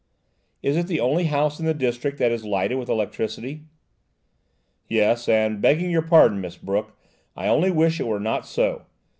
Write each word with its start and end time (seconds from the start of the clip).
"Is 0.63 0.77
it 0.77 0.87
the 0.87 0.99
only 0.99 1.25
house 1.25 1.59
in 1.59 1.67
the 1.67 1.75
district 1.75 2.17
that 2.17 2.31
is 2.31 2.43
lighted 2.43 2.79
with 2.79 2.89
electricity?" 2.89 3.65
"Yes; 4.87 5.29
and, 5.29 5.61
begging 5.61 5.91
your 5.91 6.01
pardon, 6.01 6.41
Miss 6.41 6.57
Brooke, 6.57 6.97
I 7.37 7.47
only 7.47 7.69
wish 7.69 7.99
it 7.99 8.07
were 8.07 8.19
not 8.19 8.47
so. 8.47 8.85